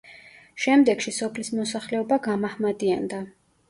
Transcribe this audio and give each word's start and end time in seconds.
შემდეგში 0.65 1.13
სოფლის 1.19 1.53
მოსახლეობა 1.61 2.23
გამაჰმადიანდა. 2.33 3.27